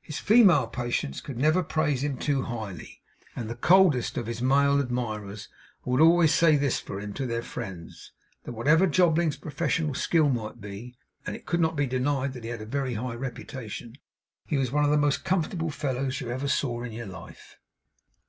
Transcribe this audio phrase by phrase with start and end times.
[0.00, 3.02] His female patients could never praise him too highly;
[3.34, 5.48] and the coldest of his male admirers
[5.84, 8.12] would always say this for him to their friends,
[8.44, 10.94] 'that whatever Jobling's professional skill might be
[11.26, 13.96] (and it could not be denied that he had a very high reputation),
[14.46, 17.56] he was one of the most comfortable fellows you ever saw in your life!